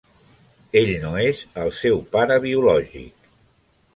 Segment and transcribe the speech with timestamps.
[0.79, 3.31] Ell no és el seu pare biològic.